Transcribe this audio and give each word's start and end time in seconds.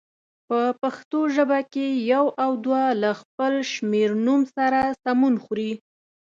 په 0.47 0.59
پښتو 0.81 1.19
ژبه 1.35 1.59
کې 1.73 1.87
یو 2.13 2.25
او 2.43 2.51
دوه 2.65 2.83
له 3.01 3.11
خپل 3.21 3.53
شمېرنوم 3.71 4.41
سره 4.55 4.79
سمون 5.03 5.35
خوري. 5.43 5.71